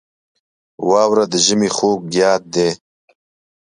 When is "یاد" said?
2.21-2.43